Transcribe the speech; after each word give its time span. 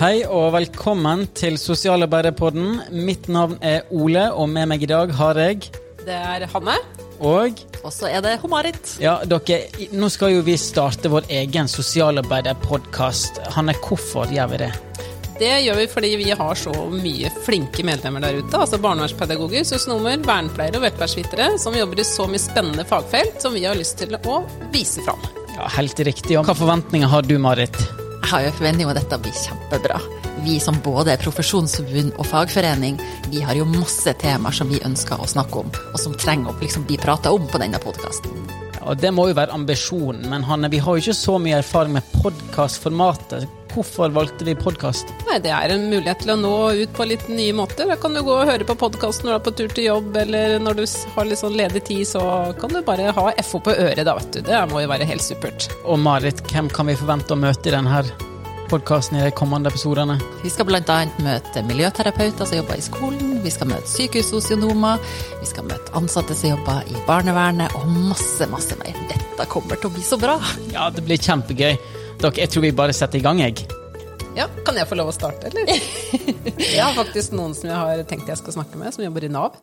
Hei 0.00 0.22
og 0.24 0.54
velkommen 0.54 1.26
til 1.36 1.58
Sosialarbeiderpodden. 1.60 2.78
Mitt 3.04 3.26
navn 3.28 3.58
er 3.60 3.82
Ole, 3.92 4.30
og 4.32 4.48
med 4.48 4.70
meg 4.70 4.86
i 4.86 4.88
dag 4.88 5.12
har 5.12 5.36
jeg 5.36 5.66
Det 6.06 6.16
er 6.16 6.46
Hanne. 6.48 6.78
Og 7.20 7.60
Og 7.84 7.92
så 7.92 8.08
er 8.08 8.22
det 8.24 8.38
Humarit. 8.40 8.96
ja, 8.96 9.18
dere, 9.28 9.58
nå 9.92 10.08
skal 10.08 10.32
jo 10.32 10.40
vi 10.40 10.56
starte 10.56 11.12
vår 11.12 11.28
egen 11.28 11.68
sosialarbeiderpodkast. 11.68 13.42
Hanne, 13.52 13.76
hvorfor 13.76 14.24
gjør 14.32 14.48
vi 14.54 14.62
det? 14.64 14.72
Det 15.36 15.52
gjør 15.66 15.76
vi 15.82 15.86
fordi 15.92 16.16
vi 16.16 16.30
har 16.30 16.54
så 16.56 16.72
mye 16.88 17.28
flinke 17.44 17.84
medlemmer 17.84 18.24
der 18.24 18.40
ute. 18.40 18.56
Altså 18.56 18.80
barnevernspedagoger, 18.80 19.68
sosionomer, 19.68 20.16
vernepleiere 20.16 20.80
og 20.80 20.88
velferdsvitere 20.88 21.58
som 21.60 21.76
jobber 21.76 22.00
i 22.00 22.08
så 22.08 22.24
mye 22.24 22.40
spennende 22.40 22.88
fagfelt 22.88 23.36
som 23.44 23.52
vi 23.52 23.68
har 23.68 23.76
lyst 23.76 24.00
til 24.00 24.16
å 24.16 24.44
vise 24.72 25.04
fram. 25.04 25.20
Ja, 25.58 25.68
Helt 25.76 26.00
riktig. 26.00 26.40
Og 26.40 26.48
hva 26.48 26.56
forventninger 26.56 27.06
har 27.06 27.20
du, 27.28 27.36
Marit? 27.36 27.76
Har 28.30 28.44
jo 28.44 28.50
en 28.52 28.54
forventning 28.54 28.86
om 28.86 28.92
at 28.92 29.00
dette 29.00 29.16
blir 29.24 29.34
kjempebra. 29.34 29.96
Vi 30.44 30.60
som 30.62 30.76
både 30.84 31.16
er 31.16 31.22
profesjonsforbund 31.22 32.12
og 32.14 32.28
fagforening, 32.30 33.00
vi 33.32 33.42
har 33.42 33.58
jo 33.58 33.66
masse 33.66 34.14
temaer 34.22 34.54
som 34.54 34.70
vi 34.70 34.78
ønsker 34.86 35.18
å 35.18 35.26
snakke 35.26 35.64
om, 35.64 35.72
og 35.90 35.98
som 35.98 36.14
trenger 36.14 36.52
å 36.52 36.60
liksom 36.62 36.86
bli 36.86 37.00
prata 37.02 37.34
om 37.34 37.48
på 37.50 37.58
denne 37.58 37.80
podkasten. 37.82 38.44
Ja, 38.76 38.84
og 38.92 39.02
Det 39.02 39.10
må 39.10 39.26
jo 39.28 39.38
være 39.40 39.56
ambisjonen, 39.58 40.28
men 40.30 40.46
Hanne, 40.46 40.70
vi 40.70 40.78
har 40.78 40.94
jo 40.94 41.02
ikke 41.02 41.18
så 41.18 41.40
mye 41.42 41.58
erfaring 41.58 41.98
med 41.98 42.06
podkastformatet. 42.22 43.59
Hvorfor 43.70 44.10
valgte 44.10 44.44
vi 44.44 44.54
podkast? 44.58 45.12
Det 45.42 45.50
er 45.54 45.70
en 45.70 45.84
mulighet 45.92 46.24
til 46.24 46.32
å 46.34 46.38
nå 46.40 46.54
ut 46.80 46.94
på 46.96 47.04
litt 47.06 47.28
nye 47.30 47.52
måter. 47.54 47.86
Da 47.86 47.94
kan 48.00 48.16
du 48.16 48.22
gå 48.26 48.32
og 48.34 48.48
høre 48.48 48.66
på 48.66 48.74
podkasten 48.80 49.28
når 49.28 49.36
du 49.36 49.38
er 49.38 49.44
på 49.46 49.52
tur 49.60 49.74
til 49.76 49.86
jobb, 49.86 50.16
eller 50.24 50.56
når 50.62 50.80
du 50.80 50.86
har 51.14 51.28
litt 51.28 51.38
sånn 51.38 51.54
ledig 51.58 51.84
tid, 51.86 52.02
så 52.10 52.22
kan 52.58 52.74
du 52.74 52.80
bare 52.86 53.12
ha 53.14 53.26
FO 53.46 53.60
på 53.62 53.76
øret, 53.76 54.02
da, 54.08 54.16
vet 54.18 54.32
du. 54.34 54.40
Det 54.48 54.64
må 54.72 54.82
jo 54.82 54.90
være 54.90 55.06
helt 55.06 55.22
supert. 55.22 55.68
Og 55.84 56.02
Marit, 56.02 56.42
hvem 56.50 56.70
kan 56.74 56.90
vi 56.90 56.98
forvente 56.98 57.36
å 57.36 57.38
møte 57.38 57.70
i 57.70 57.76
denne 57.76 58.02
podkasten 58.70 59.20
i 59.20 59.22
de 59.28 59.30
kommende 59.38 59.70
episodene? 59.70 60.18
Vi 60.42 60.50
skal 60.50 60.66
bl.a. 60.66 60.98
møte 61.22 61.62
miljøterapeuter 61.70 62.50
som 62.50 62.58
jobber 62.58 62.82
i 62.82 62.86
skolen, 62.86 63.38
vi 63.44 63.54
skal 63.54 63.70
møte 63.70 63.86
sykehussosionomer, 63.94 64.98
vi 65.38 65.52
skal 65.52 65.70
møte 65.70 65.94
ansatte 65.98 66.34
som 66.38 66.56
jobber 66.56 66.90
i 66.90 66.98
barnevernet, 67.06 67.78
og 67.78 67.86
masse, 68.10 68.50
masse 68.50 68.82
mer. 68.82 68.98
Dette 69.14 69.46
kommer 69.50 69.78
til 69.78 69.92
å 69.92 69.94
bli 69.94 70.04
så 70.10 70.18
bra! 70.18 70.40
Ja, 70.74 70.90
det 70.90 71.06
blir 71.06 71.22
kjempegøy. 71.22 71.78
Dere, 72.20 72.36
jeg 72.36 72.50
tror 72.52 72.66
vi 72.66 72.72
bare 72.76 72.92
setter 72.96 73.20
i 73.20 73.24
gang, 73.24 73.40
jeg. 73.40 73.64
Ja, 74.36 74.46
Kan 74.66 74.76
jeg 74.78 74.86
få 74.86 74.94
lov 74.98 75.08
å 75.10 75.14
starte, 75.14 75.48
eller? 75.50 75.70
Jeg 76.60 76.80
har 76.84 76.92
faktisk 76.94 77.32
noen 77.34 77.54
som 77.56 77.66
jeg 77.70 77.76
har 77.76 78.02
tenkt 78.08 78.28
jeg 78.28 78.38
skal 78.38 78.54
snakke 78.54 78.78
med, 78.78 78.92
som 78.94 79.02
jobber 79.02 79.24
i 79.26 79.30
Nav. 79.32 79.56